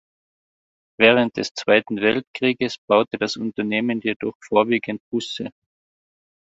Während 0.97 1.37
des 1.37 1.53
Zweiten 1.53 1.97
Weltkrieges 2.01 2.79
baute 2.89 3.19
das 3.19 3.37
Unternehmen 3.37 4.01
jedoch 4.01 4.33
vorwiegend 4.39 4.99
Busse. 5.11 5.51